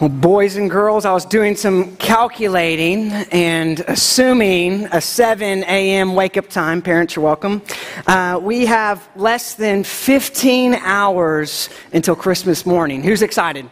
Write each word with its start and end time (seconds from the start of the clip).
Well, 0.00 0.08
boys 0.08 0.56
and 0.56 0.70
girls, 0.70 1.04
I 1.04 1.12
was 1.12 1.26
doing 1.26 1.54
some 1.54 1.94
calculating 1.96 3.12
and 3.12 3.80
assuming 3.80 4.86
a 4.92 4.98
7 4.98 5.62
a.m. 5.64 6.14
wake 6.14 6.38
up 6.38 6.48
time. 6.48 6.80
Parents, 6.80 7.14
you're 7.14 7.22
welcome. 7.22 7.60
Uh, 8.06 8.40
we 8.42 8.64
have 8.64 9.06
less 9.14 9.52
than 9.56 9.84
15 9.84 10.76
hours 10.76 11.68
until 11.92 12.16
Christmas 12.16 12.64
morning. 12.64 13.02
Who's 13.02 13.20
excited? 13.20 13.68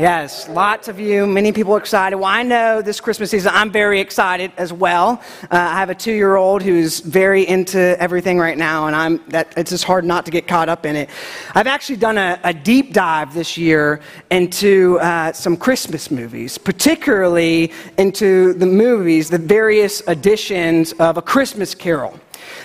Yes, 0.00 0.48
lots 0.48 0.88
of 0.88 0.98
you, 0.98 1.26
many 1.26 1.52
people 1.52 1.76
excited. 1.76 2.16
Well, 2.16 2.24
I 2.24 2.42
know 2.42 2.80
this 2.80 3.02
Christmas 3.02 3.30
season, 3.32 3.52
I'm 3.54 3.70
very 3.70 4.00
excited 4.00 4.50
as 4.56 4.72
well. 4.72 5.22
Uh, 5.42 5.48
I 5.50 5.78
have 5.78 5.90
a 5.90 5.94
two 5.94 6.14
year 6.14 6.36
old 6.36 6.62
who's 6.62 7.00
very 7.00 7.46
into 7.46 8.00
everything 8.00 8.38
right 8.38 8.56
now, 8.56 8.86
and 8.86 8.96
I'm, 8.96 9.22
that, 9.28 9.52
it's 9.58 9.68
just 9.68 9.84
hard 9.84 10.06
not 10.06 10.24
to 10.24 10.30
get 10.30 10.48
caught 10.48 10.70
up 10.70 10.86
in 10.86 10.96
it. 10.96 11.10
I've 11.54 11.66
actually 11.66 11.96
done 11.96 12.16
a, 12.16 12.40
a 12.44 12.54
deep 12.54 12.94
dive 12.94 13.34
this 13.34 13.58
year 13.58 14.00
into 14.30 14.98
uh, 15.00 15.34
some 15.34 15.54
Christmas 15.54 16.10
movies, 16.10 16.56
particularly 16.56 17.70
into 17.98 18.54
the 18.54 18.64
movies, 18.64 19.28
the 19.28 19.36
various 19.36 20.00
editions 20.08 20.92
of 20.94 21.18
A 21.18 21.22
Christmas 21.22 21.74
Carol. 21.74 22.18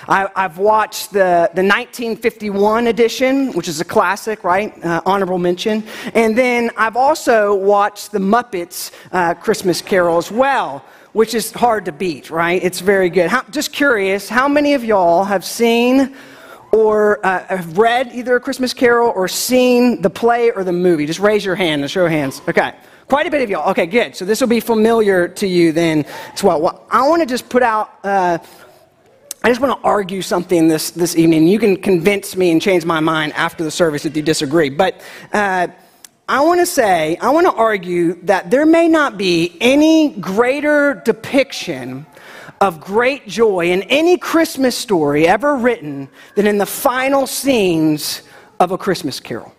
I, 0.08 0.28
have 0.36 0.58
watched 0.58 1.12
the, 1.12 1.50
the 1.54 1.62
1951 1.62 2.86
edition, 2.86 3.52
which 3.52 3.68
is 3.68 3.80
a 3.80 3.84
classic, 3.84 4.44
right? 4.44 4.72
Uh, 4.84 5.02
honorable 5.06 5.38
mention. 5.38 5.84
And 6.14 6.36
then 6.36 6.70
I've 6.76 6.96
also 6.96 7.54
watched 7.54 8.12
the 8.12 8.18
Muppets 8.18 8.92
uh, 9.12 9.34
Christmas 9.34 9.82
Carol 9.82 10.18
as 10.18 10.30
well, 10.30 10.84
which 11.12 11.34
is 11.34 11.52
hard 11.52 11.84
to 11.86 11.92
beat, 11.92 12.30
right? 12.30 12.62
It's 12.62 12.80
very 12.80 13.10
good. 13.10 13.30
How, 13.30 13.42
just 13.50 13.72
curious, 13.72 14.28
how 14.28 14.48
many 14.48 14.74
of 14.74 14.84
y'all 14.84 15.24
have 15.24 15.44
seen 15.44 16.14
or 16.72 17.24
uh, 17.24 17.44
have 17.46 17.78
read 17.78 18.12
either 18.12 18.36
a 18.36 18.40
Christmas 18.40 18.74
Carol 18.74 19.12
or 19.14 19.28
seen 19.28 20.02
the 20.02 20.10
play 20.10 20.50
or 20.50 20.64
the 20.64 20.72
movie? 20.72 21.06
Just 21.06 21.20
raise 21.20 21.44
your 21.44 21.54
hand 21.54 21.82
and 21.82 21.90
show 21.90 22.06
hands. 22.06 22.42
Okay. 22.48 22.74
Quite 23.08 23.28
a 23.28 23.30
bit 23.30 23.40
of 23.40 23.48
y'all. 23.48 23.70
Okay, 23.70 23.86
good. 23.86 24.16
So 24.16 24.24
this 24.24 24.40
will 24.40 24.48
be 24.48 24.58
familiar 24.58 25.28
to 25.28 25.46
you 25.46 25.70
then 25.70 26.04
as 26.34 26.42
well. 26.42 26.60
well 26.60 26.86
I 26.90 27.08
want 27.08 27.22
to 27.22 27.26
just 27.26 27.48
put 27.48 27.62
out 27.62 28.00
uh, 28.02 28.38
I 29.46 29.48
just 29.48 29.60
want 29.60 29.80
to 29.80 29.86
argue 29.86 30.22
something 30.22 30.66
this, 30.66 30.90
this 30.90 31.14
evening. 31.14 31.46
You 31.46 31.60
can 31.60 31.76
convince 31.76 32.34
me 32.34 32.50
and 32.50 32.60
change 32.60 32.84
my 32.84 32.98
mind 32.98 33.32
after 33.34 33.62
the 33.62 33.70
service 33.70 34.04
if 34.04 34.16
you 34.16 34.22
disagree. 34.22 34.70
But 34.70 35.00
uh, 35.32 35.68
I 36.28 36.40
want 36.40 36.58
to 36.58 36.66
say, 36.66 37.16
I 37.18 37.30
want 37.30 37.46
to 37.46 37.52
argue 37.52 38.14
that 38.22 38.50
there 38.50 38.66
may 38.66 38.88
not 38.88 39.16
be 39.16 39.56
any 39.60 40.08
greater 40.18 41.00
depiction 41.04 42.06
of 42.60 42.80
great 42.80 43.28
joy 43.28 43.70
in 43.70 43.82
any 43.82 44.18
Christmas 44.18 44.76
story 44.76 45.28
ever 45.28 45.54
written 45.54 46.08
than 46.34 46.48
in 46.48 46.58
the 46.58 46.66
final 46.66 47.24
scenes 47.28 48.22
of 48.58 48.72
A 48.72 48.78
Christmas 48.78 49.20
Carol. 49.20 49.54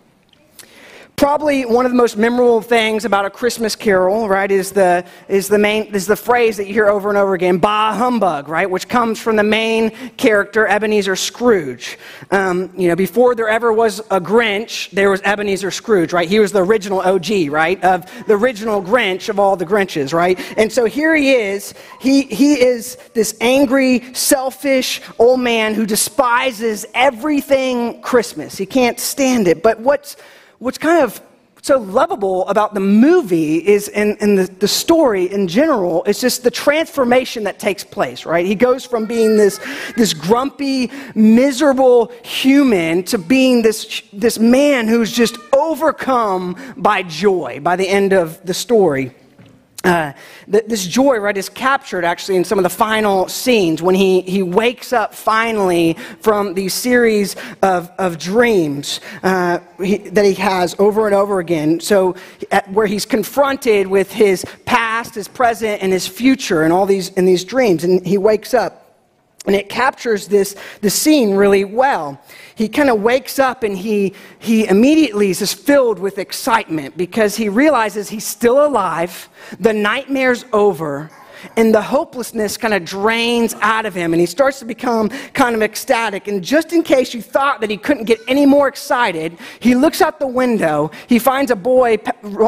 Probably 1.18 1.64
one 1.64 1.84
of 1.84 1.90
the 1.90 1.96
most 1.96 2.16
memorable 2.16 2.62
things 2.62 3.04
about 3.04 3.24
a 3.24 3.30
Christmas 3.30 3.74
carol, 3.74 4.28
right, 4.28 4.52
is 4.52 4.70
the, 4.70 5.04
is 5.26 5.48
the 5.48 5.58
main, 5.58 5.92
is 5.92 6.06
the 6.06 6.14
phrase 6.14 6.56
that 6.58 6.68
you 6.68 6.72
hear 6.72 6.86
over 6.86 7.08
and 7.08 7.18
over 7.18 7.34
again, 7.34 7.58
bah 7.58 7.92
humbug, 7.92 8.48
right, 8.48 8.70
which 8.70 8.88
comes 8.88 9.20
from 9.20 9.34
the 9.34 9.42
main 9.42 9.90
character, 10.16 10.68
Ebenezer 10.68 11.16
Scrooge. 11.16 11.98
Um, 12.30 12.70
you 12.76 12.86
know, 12.86 12.94
before 12.94 13.34
there 13.34 13.48
ever 13.48 13.72
was 13.72 13.98
a 14.12 14.20
Grinch, 14.20 14.92
there 14.92 15.10
was 15.10 15.20
Ebenezer 15.22 15.72
Scrooge, 15.72 16.12
right? 16.12 16.28
He 16.28 16.38
was 16.38 16.52
the 16.52 16.64
original 16.64 17.00
OG, 17.00 17.48
right, 17.50 17.82
of 17.82 18.06
the 18.28 18.34
original 18.34 18.80
Grinch 18.80 19.28
of 19.28 19.40
all 19.40 19.56
the 19.56 19.66
Grinches, 19.66 20.12
right? 20.12 20.38
And 20.56 20.72
so 20.72 20.84
here 20.84 21.16
he 21.16 21.32
is. 21.32 21.74
He, 22.00 22.22
he 22.22 22.60
is 22.60 22.96
this 23.14 23.36
angry, 23.40 24.14
selfish 24.14 25.00
old 25.18 25.40
man 25.40 25.74
who 25.74 25.84
despises 25.84 26.86
everything 26.94 28.02
Christmas. 28.02 28.56
He 28.56 28.66
can't 28.66 29.00
stand 29.00 29.48
it. 29.48 29.64
But 29.64 29.80
what's 29.80 30.16
what's 30.58 30.78
kind 30.78 31.02
of 31.02 31.20
so 31.62 31.78
lovable 31.78 32.48
about 32.48 32.72
the 32.72 32.80
movie 32.80 33.56
is 33.56 33.88
in, 33.88 34.16
in 34.20 34.36
the, 34.36 34.44
the 34.44 34.68
story 34.68 35.30
in 35.30 35.48
general 35.48 36.04
it's 36.04 36.20
just 36.20 36.42
the 36.44 36.50
transformation 36.50 37.44
that 37.44 37.58
takes 37.58 37.84
place 37.84 38.24
right? 38.24 38.46
He 38.46 38.54
goes 38.54 38.84
from 38.84 39.06
being 39.06 39.36
this, 39.36 39.58
this 39.96 40.14
grumpy 40.14 40.90
miserable 41.14 42.12
human 42.22 43.02
to 43.04 43.18
being 43.18 43.62
this, 43.62 44.02
this 44.12 44.38
man 44.38 44.88
who's 44.88 45.12
just 45.12 45.36
overcome 45.52 46.56
by 46.76 47.02
joy 47.02 47.60
by 47.60 47.76
the 47.76 47.88
end 47.88 48.12
of 48.12 48.44
the 48.46 48.54
story 48.54 49.14
uh, 49.84 50.12
this 50.48 50.86
joy, 50.86 51.18
right, 51.18 51.36
is 51.36 51.48
captured 51.48 52.04
actually 52.04 52.36
in 52.36 52.44
some 52.44 52.58
of 52.58 52.64
the 52.64 52.70
final 52.70 53.28
scenes 53.28 53.80
when 53.80 53.94
he, 53.94 54.22
he 54.22 54.42
wakes 54.42 54.92
up 54.92 55.14
finally 55.14 55.94
from 56.20 56.54
these 56.54 56.74
series 56.74 57.36
of, 57.62 57.88
of 57.98 58.18
dreams 58.18 59.00
uh, 59.22 59.60
he, 59.80 59.98
that 59.98 60.24
he 60.24 60.34
has 60.34 60.74
over 60.80 61.06
and 61.06 61.14
over 61.14 61.38
again. 61.38 61.78
So, 61.78 62.16
at, 62.50 62.68
where 62.72 62.86
he's 62.86 63.06
confronted 63.06 63.86
with 63.86 64.10
his 64.10 64.44
past, 64.66 65.14
his 65.14 65.28
present, 65.28 65.80
and 65.80 65.92
his 65.92 66.08
future, 66.08 66.64
and 66.64 66.72
all 66.72 66.84
these 66.84 67.10
in 67.10 67.24
these 67.24 67.44
dreams, 67.44 67.84
and 67.84 68.04
he 68.04 68.18
wakes 68.18 68.54
up. 68.54 68.87
And 69.48 69.56
it 69.56 69.70
captures 69.70 70.28
this, 70.28 70.54
the 70.82 70.90
scene 70.90 71.32
really 71.32 71.64
well. 71.64 72.20
He 72.54 72.68
kind 72.68 72.90
of 72.90 73.00
wakes 73.00 73.38
up 73.38 73.62
and 73.62 73.78
he, 73.78 74.12
he 74.38 74.68
immediately 74.68 75.30
is 75.30 75.54
filled 75.54 75.98
with 75.98 76.18
excitement 76.18 76.98
because 76.98 77.34
he 77.34 77.48
realizes 77.48 78.10
he's 78.10 78.26
still 78.26 78.66
alive, 78.66 79.30
the 79.58 79.72
nightmare's 79.72 80.44
over, 80.52 81.10
and 81.56 81.74
the 81.74 81.80
hopelessness 81.80 82.58
kind 82.58 82.74
of 82.74 82.84
drains 82.84 83.54
out 83.62 83.86
of 83.86 83.94
him 83.94 84.12
and 84.12 84.20
he 84.20 84.26
starts 84.26 84.58
to 84.58 84.66
become 84.66 85.08
kind 85.32 85.54
of 85.54 85.62
ecstatic 85.62 86.28
and 86.28 86.44
just 86.44 86.74
in 86.74 86.82
case 86.82 87.14
you 87.14 87.22
thought 87.22 87.60
that 87.62 87.70
he 87.70 87.76
couldn't 87.76 88.04
get 88.04 88.18
any 88.26 88.44
more 88.44 88.66
excited 88.66 89.38
he 89.60 89.76
looks 89.76 90.02
out 90.02 90.18
the 90.18 90.26
window 90.26 90.90
he 91.06 91.16
finds 91.16 91.52
a 91.52 91.56
boy 91.56 91.96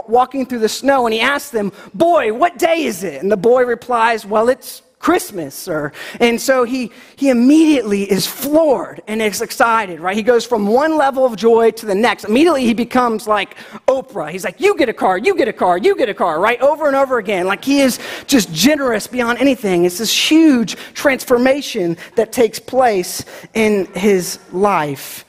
walking 0.08 0.44
through 0.44 0.58
the 0.58 0.68
snow 0.68 1.06
and 1.06 1.14
he 1.14 1.20
asks 1.20 1.50
them 1.50 1.70
boy 1.94 2.32
what 2.32 2.58
day 2.58 2.82
is 2.82 3.04
it 3.04 3.22
and 3.22 3.30
the 3.30 3.36
boy 3.36 3.62
replies 3.62 4.26
well 4.26 4.48
it's 4.48 4.82
Christmas. 5.00 5.66
Or, 5.66 5.92
and 6.20 6.40
so 6.40 6.62
he, 6.64 6.92
he 7.16 7.30
immediately 7.30 8.08
is 8.08 8.26
floored 8.26 9.02
and 9.08 9.20
is 9.20 9.40
excited, 9.40 9.98
right? 9.98 10.14
He 10.14 10.22
goes 10.22 10.46
from 10.46 10.66
one 10.66 10.96
level 10.96 11.24
of 11.24 11.36
joy 11.36 11.72
to 11.72 11.86
the 11.86 11.94
next. 11.94 12.24
Immediately 12.24 12.66
he 12.66 12.74
becomes 12.74 13.26
like 13.26 13.56
Oprah. 13.88 14.30
He's 14.30 14.44
like, 14.44 14.60
you 14.60 14.76
get 14.76 14.90
a 14.90 14.92
car, 14.92 15.16
you 15.16 15.34
get 15.34 15.48
a 15.48 15.54
car, 15.54 15.78
you 15.78 15.96
get 15.96 16.10
a 16.10 16.14
car, 16.14 16.38
right? 16.38 16.60
Over 16.60 16.86
and 16.86 16.94
over 16.94 17.18
again. 17.18 17.46
Like 17.46 17.64
he 17.64 17.80
is 17.80 17.98
just 18.26 18.52
generous 18.52 19.06
beyond 19.06 19.38
anything. 19.38 19.86
It's 19.86 19.98
this 19.98 20.30
huge 20.30 20.76
transformation 20.94 21.96
that 22.16 22.30
takes 22.30 22.58
place 22.58 23.24
in 23.54 23.86
his 23.94 24.38
life. 24.52 25.24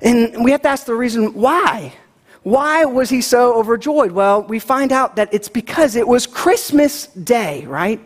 And 0.00 0.42
we 0.42 0.50
have 0.50 0.62
to 0.62 0.68
ask 0.68 0.86
the 0.86 0.94
reason 0.94 1.34
why. 1.34 1.92
Why 2.42 2.86
was 2.86 3.10
he 3.10 3.20
so 3.20 3.58
overjoyed? 3.58 4.12
Well, 4.12 4.44
we 4.44 4.58
find 4.60 4.92
out 4.92 5.16
that 5.16 5.28
it's 5.34 5.50
because 5.50 5.94
it 5.94 6.08
was 6.08 6.26
Christmas 6.26 7.08
Day, 7.08 7.66
right? 7.66 8.00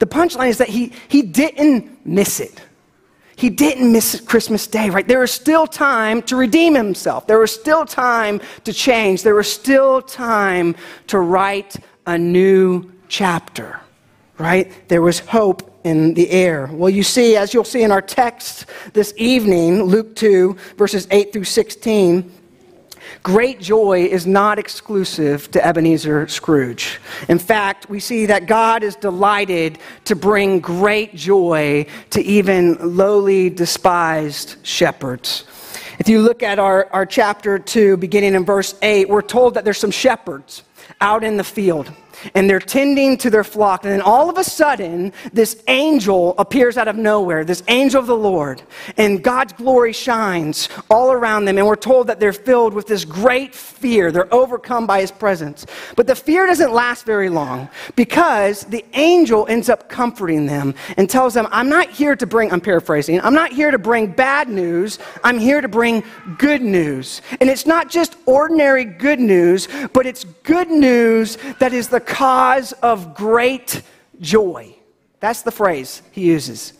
The 0.00 0.06
punchline 0.06 0.48
is 0.48 0.58
that 0.58 0.68
he, 0.68 0.92
he 1.08 1.22
didn't 1.22 2.04
miss 2.04 2.40
it. 2.40 2.60
He 3.36 3.48
didn't 3.48 3.92
miss 3.92 4.20
Christmas 4.20 4.66
Day, 4.66 4.90
right? 4.90 5.06
There 5.06 5.20
was 5.20 5.30
still 5.30 5.66
time 5.66 6.20
to 6.22 6.36
redeem 6.36 6.74
himself. 6.74 7.26
There 7.26 7.38
was 7.38 7.54
still 7.54 7.86
time 7.86 8.40
to 8.64 8.72
change. 8.72 9.22
There 9.22 9.34
was 9.34 9.50
still 9.50 10.02
time 10.02 10.74
to 11.06 11.20
write 11.20 11.76
a 12.06 12.18
new 12.18 12.90
chapter, 13.08 13.80
right? 14.38 14.72
There 14.88 15.02
was 15.02 15.20
hope 15.20 15.70
in 15.84 16.14
the 16.14 16.30
air. 16.30 16.68
Well, 16.72 16.90
you 16.90 17.02
see, 17.02 17.36
as 17.36 17.54
you'll 17.54 17.64
see 17.64 17.82
in 17.82 17.92
our 17.92 18.02
text 18.02 18.66
this 18.92 19.14
evening, 19.16 19.82
Luke 19.82 20.16
2, 20.16 20.56
verses 20.76 21.06
8 21.10 21.32
through 21.32 21.44
16, 21.44 22.30
Great 23.22 23.60
joy 23.60 24.04
is 24.04 24.26
not 24.26 24.58
exclusive 24.58 25.50
to 25.50 25.64
Ebenezer 25.64 26.26
Scrooge. 26.28 27.00
In 27.28 27.38
fact, 27.38 27.88
we 27.90 28.00
see 28.00 28.26
that 28.26 28.46
God 28.46 28.82
is 28.82 28.96
delighted 28.96 29.78
to 30.04 30.16
bring 30.16 30.60
great 30.60 31.14
joy 31.14 31.86
to 32.10 32.22
even 32.22 32.96
lowly, 32.96 33.50
despised 33.50 34.56
shepherds. 34.62 35.44
If 35.98 36.08
you 36.08 36.22
look 36.22 36.42
at 36.42 36.58
our, 36.58 36.88
our 36.92 37.04
chapter 37.04 37.58
2, 37.58 37.98
beginning 37.98 38.34
in 38.34 38.44
verse 38.44 38.74
8, 38.80 39.08
we're 39.08 39.20
told 39.20 39.54
that 39.54 39.64
there's 39.64 39.78
some 39.78 39.90
shepherds 39.90 40.62
out 41.00 41.24
in 41.24 41.36
the 41.36 41.44
field 41.44 41.92
and 42.34 42.48
they're 42.48 42.60
tending 42.60 43.16
to 43.18 43.30
their 43.30 43.44
flock. 43.44 43.84
And 43.84 43.92
then 43.92 44.00
all 44.00 44.28
of 44.28 44.38
a 44.38 44.44
sudden, 44.44 45.12
this 45.32 45.62
angel 45.68 46.34
appears 46.38 46.76
out 46.76 46.88
of 46.88 46.96
nowhere, 46.96 47.44
this 47.44 47.62
angel 47.68 48.00
of 48.00 48.06
the 48.06 48.16
Lord, 48.16 48.62
and 48.96 49.22
God's 49.22 49.52
glory 49.52 49.92
shines 49.92 50.68
all 50.90 51.12
around 51.12 51.44
them. 51.44 51.58
And 51.58 51.66
we're 51.66 51.76
told 51.76 52.06
that 52.08 52.20
they're 52.20 52.32
filled 52.32 52.74
with 52.74 52.86
this 52.86 53.04
great 53.04 53.54
fear. 53.54 54.12
They're 54.12 54.32
overcome 54.32 54.86
by 54.86 55.00
his 55.00 55.10
presence. 55.10 55.66
But 55.96 56.06
the 56.06 56.14
fear 56.14 56.46
doesn't 56.46 56.72
last 56.72 57.06
very 57.06 57.28
long 57.28 57.68
because 57.96 58.64
the 58.64 58.84
angel 58.94 59.46
ends 59.48 59.68
up 59.68 59.88
comforting 59.88 60.46
them 60.46 60.74
and 60.96 61.08
tells 61.08 61.34
them, 61.34 61.46
I'm 61.50 61.68
not 61.68 61.90
here 61.90 62.16
to 62.16 62.26
bring, 62.26 62.52
I'm 62.52 62.60
paraphrasing, 62.60 63.20
I'm 63.20 63.34
not 63.34 63.52
here 63.52 63.70
to 63.70 63.78
bring 63.78 64.08
bad 64.08 64.48
news, 64.48 64.98
I'm 65.24 65.38
here 65.38 65.60
to 65.60 65.68
bring 65.68 66.02
good 66.38 66.62
news. 66.62 67.22
And 67.40 67.48
it's 67.48 67.66
not 67.66 67.88
just 67.88 68.16
ordinary 68.26 68.84
good 68.84 69.20
news, 69.20 69.68
but 69.92 70.06
it's 70.06 70.24
good 70.42 70.68
news 70.68 70.79
that 71.58 71.72
is 71.72 71.88
the 71.88 72.00
cause 72.00 72.72
of 72.72 73.14
great 73.14 73.82
joy. 74.20 74.74
That's 75.20 75.42
the 75.42 75.50
phrase 75.50 76.02
he 76.12 76.22
uses. 76.22 76.72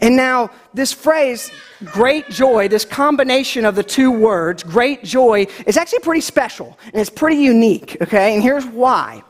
And 0.00 0.16
now, 0.16 0.50
this 0.72 0.92
phrase, 0.92 1.50
great 1.84 2.30
joy, 2.30 2.68
this 2.68 2.84
combination 2.84 3.64
of 3.64 3.74
the 3.74 3.82
two 3.82 4.10
words, 4.10 4.62
great 4.62 5.04
joy, 5.04 5.46
is 5.66 5.76
actually 5.76 5.98
pretty 5.98 6.22
special 6.22 6.78
and 6.86 6.96
it's 6.96 7.10
pretty 7.10 7.36
unique, 7.36 7.98
okay? 8.00 8.34
And 8.34 8.42
here's 8.42 8.64
why. 8.64 9.22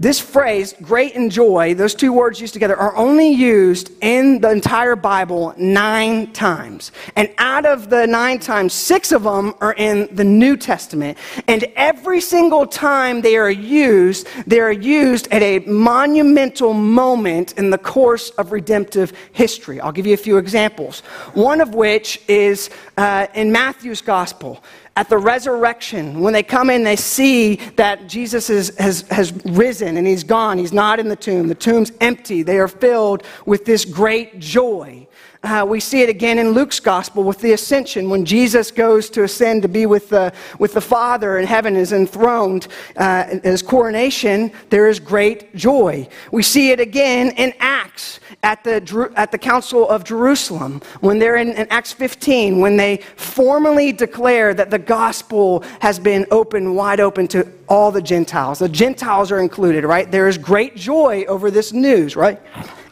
This 0.00 0.20
phrase, 0.20 0.76
great 0.80 1.16
and 1.16 1.28
joy, 1.28 1.74
those 1.74 1.92
two 1.92 2.12
words 2.12 2.40
used 2.40 2.52
together, 2.52 2.76
are 2.76 2.96
only 2.96 3.30
used 3.30 3.90
in 4.00 4.40
the 4.40 4.48
entire 4.48 4.94
Bible 4.94 5.54
nine 5.58 6.32
times. 6.32 6.92
And 7.16 7.28
out 7.38 7.66
of 7.66 7.90
the 7.90 8.06
nine 8.06 8.38
times, 8.38 8.72
six 8.74 9.10
of 9.10 9.24
them 9.24 9.54
are 9.60 9.74
in 9.74 10.08
the 10.14 10.22
New 10.22 10.56
Testament. 10.56 11.18
And 11.48 11.64
every 11.74 12.20
single 12.20 12.64
time 12.64 13.22
they 13.22 13.36
are 13.36 13.50
used, 13.50 14.28
they 14.46 14.60
are 14.60 14.70
used 14.70 15.26
at 15.32 15.42
a 15.42 15.58
monumental 15.66 16.74
moment 16.74 17.54
in 17.54 17.70
the 17.70 17.78
course 17.78 18.30
of 18.30 18.52
redemptive 18.52 19.12
history. 19.32 19.80
I'll 19.80 19.90
give 19.90 20.06
you 20.06 20.14
a 20.14 20.16
few 20.16 20.36
examples. 20.36 21.00
One 21.34 21.60
of 21.60 21.74
which 21.74 22.22
is 22.28 22.70
uh, 22.96 23.26
in 23.34 23.50
Matthew's 23.50 24.00
Gospel 24.00 24.62
at 24.98 25.08
the 25.08 25.16
resurrection, 25.16 26.18
when 26.18 26.32
they 26.32 26.42
come 26.42 26.70
in, 26.70 26.82
they 26.82 26.96
see 26.96 27.54
that 27.76 28.08
Jesus 28.08 28.50
is, 28.50 28.76
has, 28.78 29.02
has 29.02 29.32
risen 29.44 29.96
and 29.96 30.04
he's 30.04 30.24
gone. 30.24 30.58
He's 30.58 30.72
not 30.72 30.98
in 30.98 31.08
the 31.08 31.14
tomb. 31.14 31.46
The 31.46 31.54
tomb's 31.54 31.92
empty. 32.00 32.42
They 32.42 32.58
are 32.58 32.66
filled 32.66 33.22
with 33.46 33.64
this 33.64 33.84
great 33.84 34.40
joy. 34.40 35.06
Uh, 35.44 35.64
we 35.68 35.78
see 35.78 36.02
it 36.02 36.08
again 36.08 36.36
in 36.38 36.50
Luke's 36.50 36.80
gospel 36.80 37.22
with 37.22 37.38
the 37.38 37.52
ascension 37.52 38.10
when 38.10 38.24
Jesus 38.24 38.72
goes 38.72 39.08
to 39.10 39.22
ascend 39.22 39.62
to 39.62 39.68
be 39.68 39.86
with 39.86 40.08
the, 40.08 40.32
with 40.58 40.74
the 40.74 40.80
Father 40.80 41.38
in 41.38 41.46
heaven 41.46 41.76
is 41.76 41.92
enthroned 41.92 42.66
uh, 42.96 43.38
his 43.44 43.62
coronation. 43.62 44.50
There 44.70 44.88
is 44.88 44.98
great 44.98 45.54
joy. 45.54 46.08
We 46.32 46.42
see 46.42 46.72
it 46.72 46.80
again 46.80 47.30
in 47.36 47.54
Acts 47.60 48.18
at 48.42 48.64
the, 48.64 49.12
at 49.14 49.30
the 49.30 49.38
Council 49.38 49.88
of 49.88 50.02
Jerusalem 50.02 50.82
when 51.00 51.20
they're 51.20 51.36
in, 51.36 51.50
in 51.50 51.68
Acts 51.70 51.92
15 51.92 52.58
when 52.58 52.76
they 52.76 52.96
formally 53.14 53.92
declare 53.92 54.54
that 54.54 54.70
the 54.70 54.78
gospel 54.78 55.62
has 55.80 56.00
been 56.00 56.26
open, 56.32 56.74
wide 56.74 56.98
open 56.98 57.28
to 57.28 57.46
all 57.68 57.92
the 57.92 58.02
Gentiles. 58.02 58.58
The 58.58 58.68
Gentiles 58.68 59.30
are 59.30 59.40
included, 59.40 59.84
right? 59.84 60.10
There 60.10 60.26
is 60.26 60.36
great 60.36 60.74
joy 60.74 61.24
over 61.28 61.50
this 61.50 61.72
news, 61.72 62.16
right? 62.16 62.40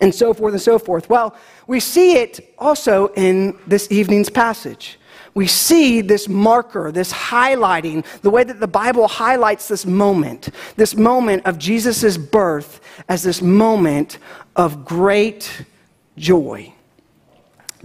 And 0.00 0.14
so 0.14 0.32
forth 0.34 0.52
and 0.52 0.62
so 0.62 0.78
forth. 0.78 1.08
Well, 1.08 1.34
we 1.66 1.80
see 1.80 2.16
it 2.16 2.54
also 2.58 3.08
in 3.14 3.58
this 3.66 3.90
evening's 3.90 4.30
passage. 4.30 4.98
We 5.34 5.46
see 5.46 6.00
this 6.00 6.28
marker, 6.28 6.90
this 6.90 7.12
highlighting, 7.12 8.06
the 8.22 8.30
way 8.30 8.42
that 8.44 8.58
the 8.58 8.66
Bible 8.66 9.06
highlights 9.06 9.68
this 9.68 9.84
moment, 9.84 10.48
this 10.76 10.94
moment 10.94 11.44
of 11.44 11.58
Jesus' 11.58 12.16
birth 12.16 12.80
as 13.08 13.22
this 13.22 13.42
moment 13.42 14.18
of 14.54 14.84
great 14.84 15.66
joy. 16.16 16.72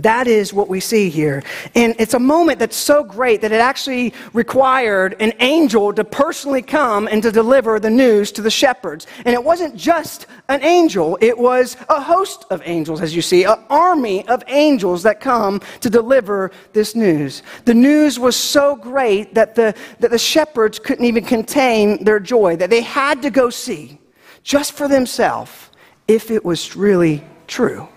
That 0.02 0.28
is 0.28 0.54
what 0.54 0.68
we 0.68 0.80
see 0.80 1.10
here. 1.10 1.44
And 1.76 1.96
it's 2.00 2.14
a 2.14 2.20
moment 2.20 2.60
that's 2.60 2.76
so 2.76 3.04
great 3.04 3.42
that 3.42 3.52
it 3.52 3.62
actually 3.62 4.14
required 4.34 5.16
an 5.20 5.34
angel 5.40 5.94
to 5.94 6.04
personally 6.04 6.62
come 6.62 7.08
and 7.08 7.22
to 7.24 7.32
deliver 7.32 7.80
the 7.80 7.90
news 7.90 8.32
to 8.34 8.42
the 8.42 8.50
shepherds. 8.50 9.06
And 9.26 9.34
it 9.34 9.44
wasn't 9.44 9.76
just 9.76 10.28
an 10.50 10.64
angel, 10.64 11.18
it 11.22 11.38
was 11.38 11.78
a 11.90 12.02
host 12.02 12.46
of 12.50 12.62
angels, 12.66 13.02
as 13.02 13.16
you 13.16 13.22
see, 13.22 13.44
an 13.44 13.60
army 13.70 14.28
of 14.28 14.44
angels 14.48 15.04
that 15.04 15.20
come 15.20 15.62
to 15.82 15.90
deliver 15.90 16.52
this 16.74 16.96
news. 16.96 17.44
The 17.66 17.74
news 17.74 18.18
was 18.18 18.36
so 18.36 18.76
great 18.76 19.36
that 19.36 19.56
the, 19.56 19.76
that 20.00 20.12
the 20.12 20.18
shepherds 20.18 20.80
couldn't 20.80 21.06
even 21.06 21.26
contain 21.26 22.04
their 22.04 22.20
joy, 22.20 22.56
that 22.56 22.70
they 22.70 22.82
had 22.82 23.22
to 23.22 23.30
go 23.30 23.50
see 23.50 24.00
just 24.44 24.74
for 24.74 24.88
themselves 24.88 25.70
if 26.08 26.32
it 26.32 26.44
was 26.44 26.76
really 26.76 27.24
true. 27.48 27.88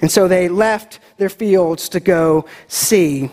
And 0.00 0.10
so 0.10 0.28
they 0.28 0.48
left 0.48 1.00
their 1.16 1.28
fields 1.28 1.88
to 1.90 2.00
go 2.00 2.44
see. 2.68 3.30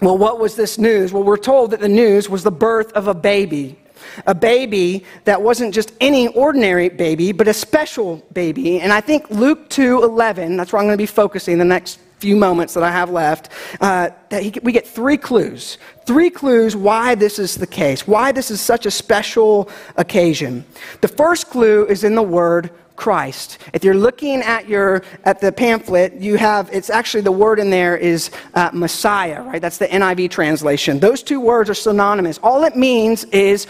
Well, 0.00 0.18
what 0.18 0.40
was 0.40 0.56
this 0.56 0.78
news? 0.78 1.12
Well, 1.12 1.22
we're 1.22 1.36
told 1.36 1.70
that 1.70 1.80
the 1.80 1.88
news 1.88 2.28
was 2.28 2.42
the 2.42 2.50
birth 2.50 2.92
of 2.92 3.08
a 3.08 3.14
baby. 3.14 3.78
A 4.26 4.34
baby 4.34 5.04
that 5.24 5.42
wasn't 5.42 5.72
just 5.72 5.92
any 6.00 6.28
ordinary 6.28 6.88
baby, 6.88 7.32
but 7.32 7.46
a 7.46 7.54
special 7.54 8.16
baby. 8.32 8.80
And 8.80 8.92
I 8.92 9.00
think 9.00 9.30
Luke 9.30 9.68
2 9.70 10.02
11, 10.02 10.56
that's 10.56 10.72
where 10.72 10.80
I'm 10.80 10.86
going 10.86 10.94
to 10.94 11.02
be 11.02 11.06
focusing 11.06 11.58
the 11.58 11.64
next 11.64 12.00
few 12.22 12.36
moments 12.36 12.74
that 12.74 12.84
I 12.84 12.92
have 12.92 13.10
left, 13.10 13.48
uh, 13.80 14.10
that 14.28 14.42
he, 14.44 14.52
we 14.62 14.70
get 14.70 14.86
three 14.86 15.16
clues. 15.16 15.76
Three 16.06 16.30
clues 16.30 16.76
why 16.76 17.16
this 17.16 17.38
is 17.40 17.56
the 17.56 17.66
case, 17.66 18.06
why 18.06 18.30
this 18.30 18.48
is 18.48 18.60
such 18.60 18.86
a 18.86 18.92
special 18.92 19.68
occasion. 19.96 20.64
The 21.00 21.08
first 21.08 21.50
clue 21.50 21.84
is 21.86 22.04
in 22.04 22.14
the 22.14 22.22
word 22.22 22.70
Christ. 22.96 23.58
If 23.72 23.84
you're 23.84 23.94
looking 23.94 24.42
at 24.42 24.68
your 24.68 25.02
at 25.24 25.40
the 25.40 25.52
pamphlet, 25.52 26.14
you 26.14 26.36
have 26.36 26.68
it's 26.72 26.90
actually 26.90 27.22
the 27.22 27.32
word 27.32 27.58
in 27.58 27.70
there 27.70 27.96
is 27.96 28.30
uh, 28.54 28.70
Messiah, 28.72 29.42
right? 29.42 29.60
That's 29.60 29.78
the 29.78 29.86
NIV 29.86 30.30
translation. 30.30 30.98
Those 30.98 31.22
two 31.22 31.40
words 31.40 31.70
are 31.70 31.74
synonymous. 31.74 32.38
All 32.42 32.64
it 32.64 32.76
means 32.76 33.24
is 33.24 33.66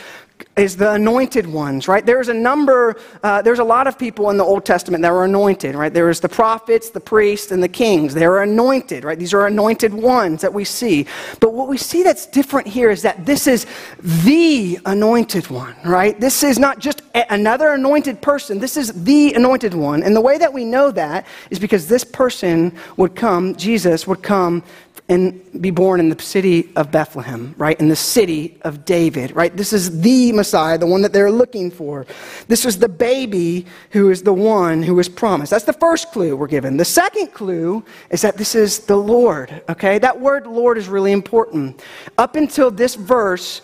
is 0.56 0.76
the 0.76 0.93
anointed 0.93 1.46
ones, 1.46 1.88
right? 1.88 2.05
There's 2.05 2.29
a 2.29 2.34
number, 2.34 2.96
uh, 3.23 3.40
there's 3.40 3.58
a 3.58 3.64
lot 3.64 3.87
of 3.87 3.99
people 3.99 4.29
in 4.31 4.37
the 4.37 4.44
Old 4.44 4.67
Testament 4.67 5.00
that 5.02 5.12
were 5.12 5.25
anointed, 5.25 5.75
right? 5.75 5.93
There 5.93 6.11
is 6.11 6.20
the 6.20 6.29
prophets, 6.29 6.90
the 6.90 7.00
priests, 7.00 7.52
and 7.52 7.62
the 7.62 7.69
kings. 7.69 8.12
They 8.12 8.26
are 8.26 8.43
anointed, 8.43 9.05
right? 9.05 9.19
These 9.19 9.32
are 9.32 9.46
anointed 9.46 9.94
ones 9.94 10.43
that 10.43 10.52
we 10.52 10.64
see. 10.64 11.06
But 11.40 11.55
what 11.55 11.69
we 11.69 11.79
see 11.79 12.02
that's 12.02 12.26
different 12.26 12.69
here 12.69 12.90
is 12.90 13.00
that 13.02 13.25
this 13.25 13.46
is 13.46 13.67
the 14.02 14.79
anointed 14.84 15.49
one, 15.49 15.75
right? 15.84 16.19
This 16.20 16.43
is 16.43 16.58
not 16.58 16.78
just 16.78 17.00
another 17.14 17.73
anointed 17.73 18.20
person. 18.20 18.58
This 18.58 18.76
is 18.76 19.05
the 19.05 19.32
anointed 19.32 19.73
one. 19.73 20.02
And 20.02 20.14
the 20.14 20.20
way 20.20 20.37
that 20.37 20.52
we 20.52 20.64
know 20.64 20.90
that 20.90 21.26
is 21.50 21.58
because 21.58 21.88
this 21.88 22.05
person 22.05 22.75
would 22.99 23.14
come, 23.14 23.56
Jesus 23.56 24.06
would 24.06 24.23
come 24.23 24.62
and 25.12 25.61
be 25.61 25.70
born 25.70 26.00
in 26.00 26.09
the 26.09 26.20
city 26.23 26.73
of 26.75 26.91
Bethlehem, 26.91 27.55
right? 27.59 27.79
In 27.79 27.88
the 27.88 27.97
city 27.97 28.59
of 28.62 28.87
David, 28.87 29.37
right? 29.37 29.55
This 29.55 29.75
is 29.75 30.00
the 30.00 30.32
Messiah, 30.32 30.79
the 30.79 30.87
one 30.87 31.03
that 31.03 31.12
they're 31.12 31.31
looking 31.31 31.70
for. 31.70 32.06
This 32.49 32.64
is 32.64 32.79
the 32.79 32.88
baby 32.88 33.67
who 33.91 34.11
is 34.11 34.23
the 34.23 34.32
one 34.32 34.82
who 34.82 34.99
is 34.99 35.11
promised. 35.11 35.50
That's 35.50 35.67
the 35.67 35.75
first 35.75 36.12
clue 36.12 36.35
we're 36.35 36.47
given. 36.47 36.79
The 36.79 36.87
second 36.87 37.35
clue 37.35 37.85
is 38.09 38.23
that 38.23 38.38
this 38.38 38.55
is 38.55 38.81
the 38.81 38.97
Lord, 38.97 39.62
okay? 39.69 39.99
That 39.99 40.19
word 40.19 40.47
Lord 40.47 40.79
is 40.79 40.88
really 40.88 41.12
important. 41.12 41.82
Up 42.17 42.35
until 42.35 42.70
this 42.70 42.94
verse, 42.94 43.61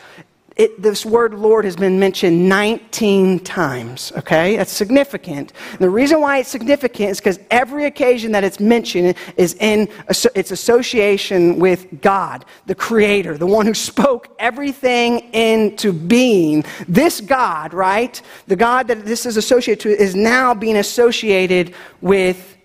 it, 0.58 0.82
this 0.82 1.06
word 1.06 1.34
Lord 1.34 1.64
has 1.64 1.76
been 1.76 2.00
mentioned 2.00 2.48
19 2.48 3.38
times, 3.40 4.12
okay? 4.16 4.56
That's 4.56 4.72
significant. 4.72 5.52
And 5.70 5.78
the 5.78 5.88
reason 5.88 6.20
why 6.20 6.38
it's 6.38 6.48
significant 6.48 7.10
is 7.10 7.20
because 7.20 7.38
every 7.48 7.84
occasion 7.84 8.32
that 8.32 8.42
it's 8.42 8.58
mentioned 8.58 9.14
is 9.36 9.54
in 9.54 9.88
its 10.34 10.50
association 10.50 11.60
with 11.60 12.02
God, 12.02 12.44
the 12.66 12.74
Creator, 12.74 13.38
the 13.38 13.46
one 13.46 13.66
who 13.66 13.74
spoke 13.74 14.34
everything 14.40 15.32
into 15.32 15.92
being. 15.92 16.64
This 16.88 17.20
God, 17.20 17.72
right? 17.72 18.20
The 18.48 18.56
God 18.56 18.88
that 18.88 19.06
this 19.06 19.26
is 19.26 19.36
associated 19.36 19.80
to 19.82 19.90
is 19.90 20.16
now 20.16 20.54
being 20.54 20.76
associated 20.76 21.72
with 22.00 22.56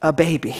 a 0.00 0.10
baby. 0.10 0.56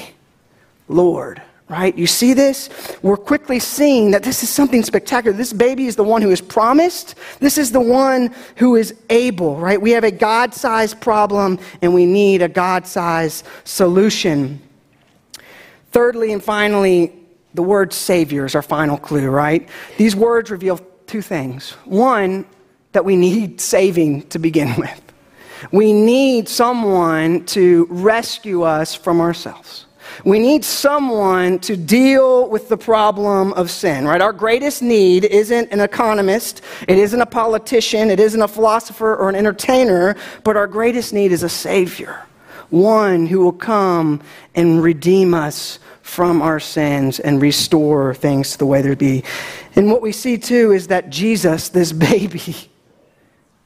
Lord 0.89 1.41
right? 1.69 1.97
You 1.97 2.07
see 2.07 2.33
this? 2.33 2.69
We're 3.03 3.17
quickly 3.17 3.59
seeing 3.59 4.13
that 4.13 4.23
this 4.23 4.43
is 4.43 4.49
something 4.49 4.83
spectacular. 4.85 5.37
This 5.37 5.53
baby 5.53 5.87
is 5.87 5.97
the 5.97 6.05
one 6.05 6.23
who 6.23 6.31
is 6.31 6.41
promised. 6.41 7.17
This 7.41 7.59
is 7.59 7.73
the 7.73 7.81
one 7.81 8.35
who 8.57 8.77
is 8.77 8.95
able, 9.11 9.57
right? 9.57 9.81
We 9.81 9.91
have 9.93 10.05
a 10.05 10.11
God 10.11 10.55
sized 10.55 11.01
problem 11.01 11.59
and 11.83 11.93
we 11.93 12.07
need 12.07 12.43
a 12.43 12.49
God 12.49 12.87
sized 12.87 13.45
solution. 13.65 14.61
Thirdly 15.91 16.33
and 16.33 16.43
finally, 16.43 17.13
the 17.55 17.63
word 17.63 17.93
Savior 17.93 18.45
is 18.45 18.55
our 18.55 18.63
final 18.63 18.99
clue, 18.99 19.29
right? 19.29 19.69
These 19.97 20.15
words 20.15 20.51
reveal 20.51 20.79
two 21.07 21.23
things. 21.23 21.73
One, 21.85 22.47
that 22.93 23.05
we 23.05 23.17
need 23.17 23.61
saving 23.75 24.23
to 24.29 24.39
begin 24.39 24.75
with. 24.77 25.03
We 25.73 25.93
need 25.93 26.49
someone 26.49 27.45
to 27.47 27.87
rescue 27.91 28.63
us 28.63 28.95
from 28.95 29.21
ourselves. 29.21 29.86
We 30.25 30.39
need 30.39 30.65
someone 30.65 31.59
to 31.61 31.77
deal 31.77 32.49
with 32.49 32.69
the 32.69 32.77
problem 32.77 33.53
of 33.55 33.71
sin, 33.71 34.07
right? 34.07 34.21
Our 34.21 34.33
greatest 34.33 34.83
need 34.83 35.25
isn't 35.25 35.71
an 35.71 35.81
economist, 35.81 36.63
it 36.89 36.99
isn't 36.99 37.21
a 37.21 37.27
politician, 37.27 38.11
it 38.11 38.21
isn't 38.21 38.41
a 38.41 38.49
philosopher 38.49 39.15
or 39.17 39.29
an 39.29 39.35
entertainer, 39.35 40.17
but 40.45 40.57
our 40.57 40.67
greatest 40.67 41.13
need 41.13 41.33
is 41.33 41.43
a 41.43 41.49
Savior, 41.49 42.25
one 42.71 43.27
who 43.27 43.41
will 43.41 43.53
come 43.53 44.23
and 44.55 44.83
redeem 44.83 45.35
us 45.35 45.79
from 46.03 46.41
our 46.41 46.61
sins 46.61 47.19
and 47.19 47.43
restore 47.43 48.15
things 48.15 48.53
to 48.53 48.59
the 48.59 48.67
way 48.67 48.81
they 48.81 48.95
be. 48.95 49.25
And 49.75 49.91
what 49.91 50.01
we 50.01 50.13
see 50.13 50.39
too 50.39 50.73
is 50.73 50.87
that 50.87 51.11
Jesus, 51.11 51.69
this 51.69 51.93
baby, 52.13 52.55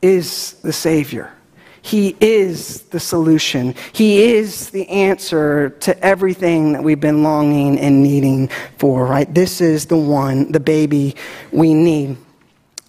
is 0.03 0.55
the 0.63 0.73
Savior. 0.73 1.33
He 1.83 2.17
is 2.21 2.83
the 2.83 3.01
solution. 3.01 3.75
He 3.93 4.35
is 4.35 4.71
the 4.71 4.89
answer 4.89 5.71
to 5.81 5.99
everything 6.05 6.73
that 6.73 6.83
we've 6.83 7.01
been 7.01 7.23
longing 7.23 7.79
and 7.79 8.03
needing 8.03 8.49
for, 8.79 9.07
right? 9.07 9.33
This 9.33 9.61
is 9.61 9.87
the 9.87 9.97
one, 9.97 10.53
the 10.53 10.61
baby 10.61 11.17
we 11.53 11.75
need. 11.75 12.17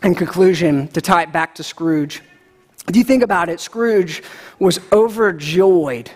In 0.03 0.15
conclusion, 0.15 0.87
to 0.89 1.01
tie 1.01 1.23
it 1.23 1.31
back 1.31 1.55
to 1.55 1.63
Scrooge, 1.63 2.21
if 2.87 2.95
you 2.95 3.03
think 3.03 3.23
about 3.23 3.49
it, 3.49 3.59
Scrooge 3.59 4.23
was 4.59 4.79
overjoyed 4.91 6.09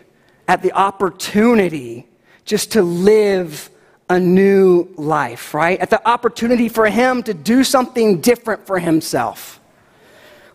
at 0.48 0.62
the 0.62 0.72
opportunity 0.74 2.08
just 2.44 2.72
to 2.74 2.82
live 2.82 3.70
a 4.10 4.20
new 4.20 4.88
life, 4.98 5.53
right? 5.53 5.79
At 5.79 5.89
the 5.89 6.08
opportunity 6.08 6.70
for 6.70 6.88
him 6.88 7.24
to 7.24 7.34
do 7.34 7.63
something 7.63 8.22
different 8.22 8.67
for 8.67 8.79
himself. 8.79 9.60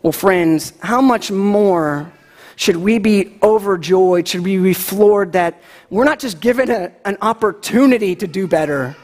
Well, 0.02 0.12
friends, 0.12 0.72
how 0.80 1.00
much 1.00 1.30
more 1.30 2.10
should 2.56 2.76
we 2.76 2.98
be 2.98 3.38
overjoyed? 3.42 4.28
Should 4.28 4.42
we 4.42 4.56
be 4.58 4.74
floored 4.74 5.32
that 5.32 5.62
we're 5.90 6.04
not 6.04 6.18
just 6.18 6.40
given 6.40 6.70
a, 6.70 6.92
an 7.04 7.18
opportunity 7.20 8.14
to 8.16 8.26
do 8.26 8.46
better? 8.46 8.96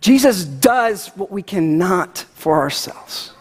Jesus 0.00 0.44
does 0.44 1.08
what 1.08 1.30
we 1.30 1.42
cannot 1.42 2.18
for 2.34 2.58
ourselves. 2.58 3.32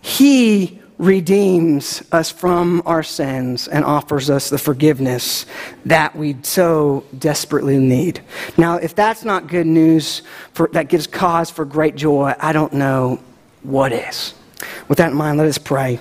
He 0.00 0.80
redeems 0.98 2.02
us 2.10 2.30
from 2.30 2.82
our 2.84 3.02
sins 3.02 3.68
and 3.68 3.84
offers 3.84 4.30
us 4.30 4.50
the 4.50 4.58
forgiveness 4.58 5.46
that 5.84 6.14
we 6.16 6.36
so 6.42 7.04
desperately 7.18 7.78
need. 7.78 8.20
Now, 8.56 8.76
if 8.76 8.94
that's 8.94 9.24
not 9.24 9.46
good 9.46 9.66
news 9.66 10.22
for, 10.52 10.68
that 10.72 10.88
gives 10.88 11.06
cause 11.06 11.50
for 11.50 11.64
great 11.64 11.94
joy, 11.94 12.34
I 12.38 12.52
don't 12.52 12.72
know 12.72 13.20
what 13.62 13.92
is. 13.92 14.34
With 14.88 14.98
that 14.98 15.10
in 15.10 15.16
mind, 15.18 15.36
let 15.36 15.46
us 15.46 15.58
pray. 15.58 16.00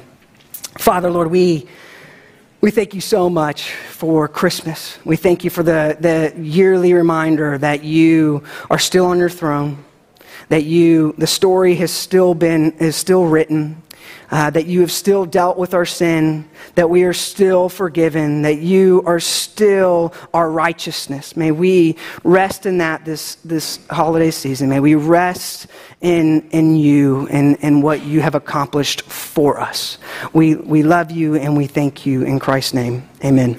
Father, 0.78 1.12
Lord, 1.12 1.30
we, 1.30 1.68
we 2.62 2.72
thank 2.72 2.94
you 2.94 3.02
so 3.02 3.30
much 3.30 3.72
for 3.72 4.30
Christmas. 4.30 4.98
We 5.04 5.18
thank 5.18 5.44
you 5.44 5.50
for 5.50 5.62
the, 5.62 5.98
the 6.00 6.34
yearly 6.42 6.94
reminder 6.94 7.58
that 7.58 7.84
you 7.84 8.44
are 8.70 8.80
still 8.80 9.08
on 9.08 9.20
your 9.20 9.30
throne, 9.30 9.84
that 10.48 10.64
you, 10.64 11.14
the 11.18 11.28
story 11.28 11.76
has 11.76 11.92
still 11.92 12.34
been, 12.34 12.72
is 12.78 12.96
still 12.96 13.26
written, 13.26 13.84
uh, 14.30 14.50
that 14.50 14.66
you 14.66 14.82
have 14.82 14.92
still 14.92 15.26
dealt 15.26 15.58
with 15.58 15.74
our 15.74 15.86
sin, 15.86 16.48
that 16.76 16.90
we 16.90 17.04
are 17.04 17.14
still 17.14 17.70
forgiven, 17.70 18.42
that 18.42 18.58
you 18.60 19.02
are 19.06 19.20
still 19.20 20.14
our 20.34 20.52
righteousness. 20.52 21.36
May 21.38 21.52
we 21.52 21.96
rest 22.24 22.66
in 22.66 22.80
that 22.80 23.06
this, 23.06 23.36
this 23.36 23.80
holiday 23.90 24.32
season. 24.32 24.70
May 24.70 24.80
we 24.80 24.96
rest 24.96 25.68
in, 26.02 26.50
in 26.50 26.76
you 26.76 27.28
and, 27.30 27.58
and 27.62 27.82
what 27.82 28.04
you 28.04 28.22
have 28.22 28.36
accomplished 28.36 29.02
for 29.04 29.60
us. 29.60 29.98
We, 30.34 30.56
we 30.56 30.84
love 30.84 31.12
you 31.12 31.36
and 31.36 31.56
we 31.56 31.68
thank 31.68 32.06
you 32.06 32.24
in 32.24 32.40
Christ's 32.40 32.74
name. 32.74 33.08
Amen. 33.24 33.58